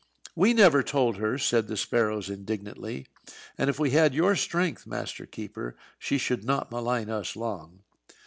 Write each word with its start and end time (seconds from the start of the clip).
'""We 0.35 0.55
never 0.55 0.81
told 0.81 1.17
her," 1.17 1.37
said 1.37 1.67
the 1.67 1.77
sparrows 1.77 2.27
indignantly, 2.27 3.05
"and 3.55 3.69
if 3.69 3.77
we 3.79 3.91
had 3.91 4.15
your 4.15 4.35
strength, 4.35 4.87
Master 4.87 5.27
Keeper, 5.27 5.75
she 5.99 6.17
should 6.17 6.43
not 6.43 6.71
malign 6.71 7.11
us 7.11 7.35
long!" 7.35 7.83